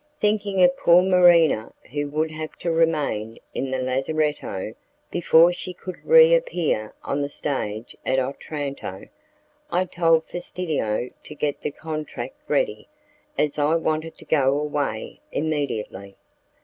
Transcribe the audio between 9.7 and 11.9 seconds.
I told Fastidio to get the